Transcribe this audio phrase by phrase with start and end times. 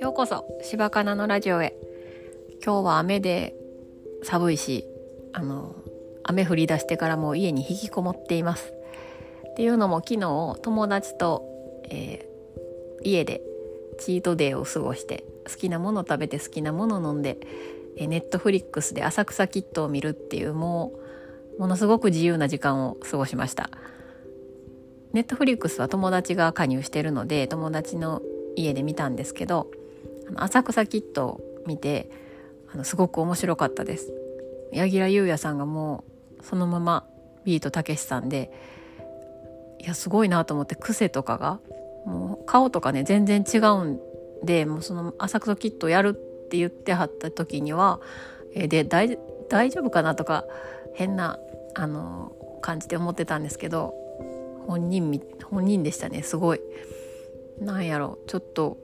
[0.00, 1.74] ようこそ柴かなのラジオへ。
[2.62, 3.54] 今日は雨で
[4.22, 4.86] 寒いし
[5.32, 5.74] あの
[6.24, 8.74] 雨降り出してからもう家に引きこもっています。
[9.52, 11.42] っていうのも昨日友達と、
[11.88, 13.40] えー、家で
[13.98, 17.38] チートデーを過ごして好きなもの食べて好きなもの飲んで
[17.96, 20.92] ネットフリックスで浅草キッドを見るっていうも
[21.56, 23.70] うものすごく自由な時間を過ごしました。
[25.12, 28.22] ネットフリックスは友達が加入してるので友達の
[28.56, 29.70] 家で見たんですけど
[30.36, 32.10] 浅草キッドを見て
[32.72, 34.12] あのすごく面白かったです。
[34.72, 36.04] 柳楽優弥さんがも
[36.40, 37.06] うそのまま
[37.44, 38.50] ビートたけしさんで
[39.78, 41.60] いやすごいなと思って癖とかが
[42.06, 44.00] もう顔とかね全然違うん
[44.44, 48.00] でもうその浅草キッドやるって言ってはった時には
[48.54, 49.18] えで大
[49.50, 50.44] 大丈夫かなとか
[50.94, 51.38] 変な
[51.74, 52.32] あの
[52.62, 53.94] 感じで思ってたんですけど
[54.66, 56.60] 本人本人でしたねすごい。
[57.60, 58.78] なんやろちょっと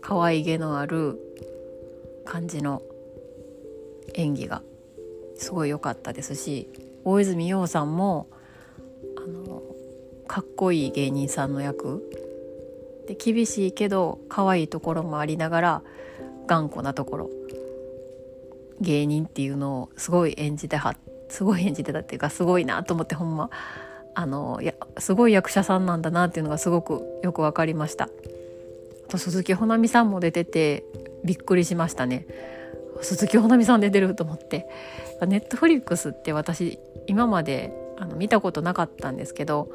[0.00, 1.18] 可愛げのある
[2.24, 2.82] 感じの
[4.14, 4.62] 演技が
[5.36, 6.68] すごい良かったですし
[7.04, 8.28] 大泉洋さんも
[9.16, 9.62] あの
[10.26, 12.02] かっこいい芸人さんの役。
[13.06, 15.82] で厳しいけど可愛いところもありながら
[16.46, 17.30] 頑固なところ。
[18.80, 20.94] 芸人っていうのをすごい演じては
[21.28, 23.50] すごい演じてたっていうかすごいなと思ってほんま。
[24.18, 28.10] あのやすごい役者さんなんだなっていうのがすごくよく分かりましたあ。
[29.08, 30.84] と鈴木保奈美さんも出てて
[31.24, 32.26] びっくりしましたね。
[33.00, 34.68] 鈴木保奈美さん出てると思って
[35.28, 39.68] ネットフリックスって私今まであの見たことなかったんですけど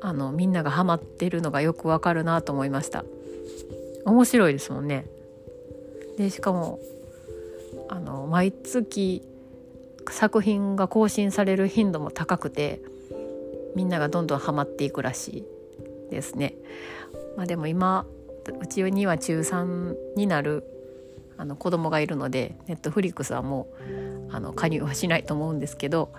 [0.00, 3.04] あのみんながハマってるのがよくわかるなと思いました
[4.04, 5.06] 面白いですもんね
[6.18, 6.78] でしかも
[7.88, 9.22] あの毎月
[10.08, 12.80] 作品が更新される頻度も高くて
[13.76, 15.44] みんながどんどんハマっていくらし
[16.08, 16.54] いですね。
[17.36, 18.06] まあ、でも今
[18.60, 20.64] うちには中3になる
[21.36, 23.68] あの子供がいるのでネットフリックスはも
[24.30, 26.12] うあの加入はしないと思うんですけど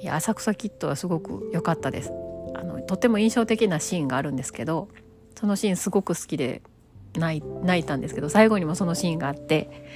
[0.00, 2.12] いや浅草キッドはすごく良かったです
[2.54, 4.88] あのとても印象的なシーンがあるんですけど
[5.38, 6.62] そのシーンすごく好きで
[7.14, 9.86] 泣い泣いたんですけど最後にもそのシーンがあって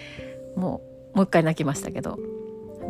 [0.57, 0.81] も
[1.15, 2.19] うもう一回泣きましたけど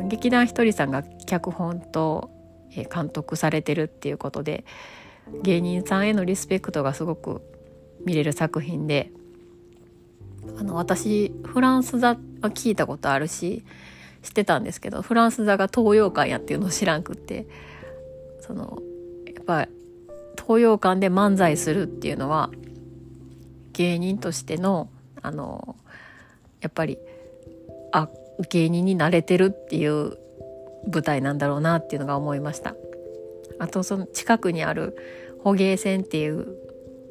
[0.08, 2.30] 劇団ひとりさんが脚本と
[2.71, 4.65] 監督されてるっていうことで
[5.43, 7.43] 芸人さんへのリスペクトがすごく
[8.04, 9.10] 見れる作品で
[10.59, 13.65] あの私フランス座は聞いたことあるし
[14.22, 17.47] 知ってたんですけどフランス座が東洋館やっていうのを知らんくって
[18.41, 18.78] その
[19.27, 19.69] やっぱ
[20.37, 22.50] 東洋館で漫才するっていうのは
[23.72, 24.88] 芸人としての
[25.22, 25.77] あの
[26.60, 26.98] やっぱり
[27.93, 28.09] あ
[28.50, 30.19] 芸人になれてるっていう
[30.92, 32.74] 舞台なんだろうなっていうのが思いました。
[33.58, 34.97] あとその近くにある
[35.42, 36.56] 捕鯨船っていう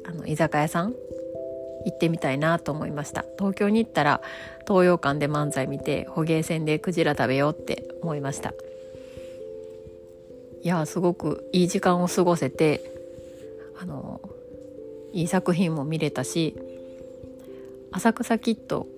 [0.04, 0.94] あの居酒屋さん
[1.84, 3.24] 行ってみたいなと思いました。
[3.38, 4.20] 東京に行ったら
[4.66, 8.52] 東洋館で漫才見て捕鯨船でクジラ食べようって思いました。
[10.62, 12.80] いやすごくいい時間を過ごせて
[13.80, 14.20] あの
[15.12, 16.56] いい作品も見れたし
[17.92, 18.88] 「浅草キッド」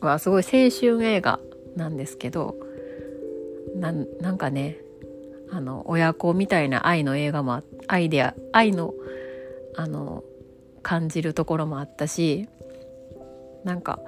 [0.00, 1.38] はすごい青春映画
[1.76, 2.56] なんですけど
[3.80, 4.78] なんかね
[5.50, 8.94] あの親子みたいな愛の映画もアイデア愛の
[9.76, 10.24] あの
[10.82, 12.48] 感じるところもあったし
[13.64, 13.98] なんか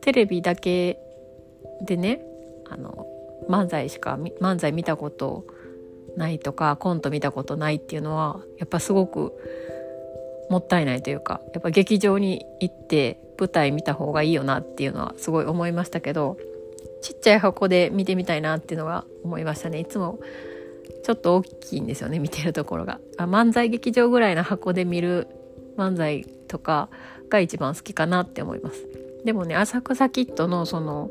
[0.00, 0.98] テレビだけ
[1.84, 2.22] でね
[2.70, 3.06] あの
[3.48, 5.44] 漫才しか漫才見たこと
[6.16, 9.32] ないとかコント見たことないっていうのはやっぱすごく
[10.50, 16.36] もったいないというかやっぱ劇場に行って舞台見た方がいいよなっていうのはすごい思いましたけど
[17.02, 19.80] ちっちゃい箱で見てみたいなっていうのが思いましたね。
[19.80, 20.20] いつも
[21.04, 23.00] ちょっと大きいんですよね見てるところが。
[23.18, 25.26] あ漫才劇場ぐらいの箱で見る
[25.76, 26.88] 漫才とか
[27.28, 28.86] が一番好きかなって思います。
[29.24, 31.10] でもね浅草キッドのその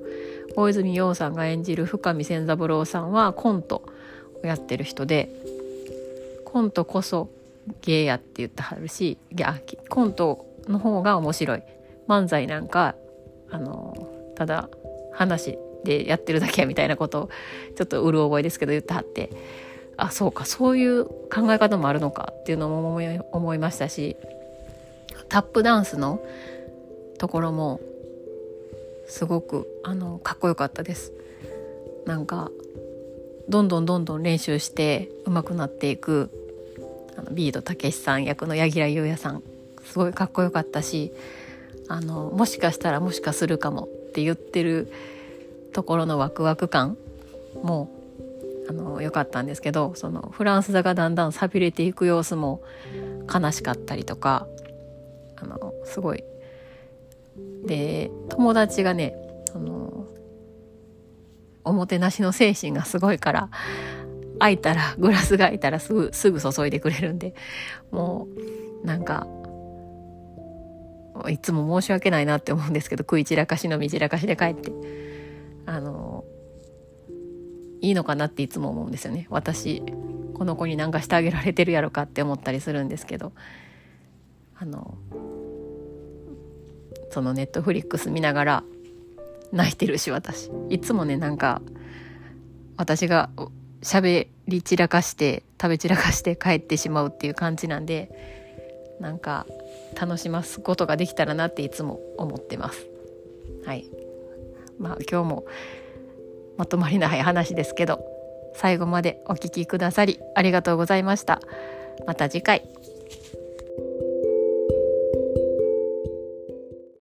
[0.56, 3.84] 大泉洋さんが演じる深見千三郎さんはコント
[4.44, 5.30] をやってる人で
[6.46, 7.30] コントこそ
[7.82, 9.18] 芸やって言ってはるし
[9.90, 11.64] コントの方が面白い。
[12.08, 12.96] 漫才なんか
[13.50, 13.96] あの
[14.36, 14.70] ただ
[15.14, 17.30] 話でやってるだけみたいなことを
[17.76, 19.30] ちょっとうる覚えですけど言ってはって。
[19.98, 20.46] あそうか。
[20.46, 23.00] そういう考え方もあるのかっていうのも
[23.32, 24.18] 思いましたし
[25.30, 26.24] タップダンスの
[27.20, 27.80] ところも
[29.08, 31.14] すごくあのかっこよかったです。
[32.06, 32.50] なんか
[33.48, 36.32] どんどんどんどん練習して上手くなっていく
[37.18, 39.44] あのビートたけしさん役の柳楽優弥さん
[39.84, 41.12] すごいかっこよかったし
[41.88, 44.92] あのもしかしたらもしかするかもって言ってる
[45.72, 46.98] ところのワクワク感
[47.64, 47.90] も
[48.70, 52.62] あの良かったんですけどそのフランス座がだんだん寂れていく様子も
[53.34, 54.48] 悲しかったりとか
[55.38, 56.24] あのすごい。
[57.66, 59.16] で友達がね
[59.52, 60.08] その
[61.64, 63.50] おもてなしの精神がすごいから
[64.40, 67.34] 開いたら グラスが開いたらすぐすぐ注いでくれるんで
[67.92, 68.28] も
[68.84, 69.28] うなんか
[71.30, 74.72] いつも申し訳ないなって思うんですけど食い散らかしのみ散らかしで帰って。
[75.66, 76.24] あの
[77.82, 79.28] いいのかなっていつも思うんですよね。
[79.30, 79.82] 私
[80.34, 83.32] この子に何かしてあげられてるやろかって思ったりするんですけど。
[84.62, 84.96] あの
[87.10, 88.64] そのネットフリックス見ながら
[89.52, 90.52] 泣いてるし私。
[90.70, 91.64] いつもねなんか
[92.78, 93.32] 私が
[93.82, 98.12] 喋り散らかして食べ散らかして帰ってしまうっていう感じなんで
[99.00, 99.48] なんか
[100.00, 102.86] 楽しますことができたらなっていつも思ってます。
[103.66, 103.90] はい。
[104.82, 105.46] まあ今日も
[106.58, 108.04] まとまりない話ですけど
[108.54, 111.40] 最後までお聴きくださりありがとうございました。
[112.06, 112.64] また次回。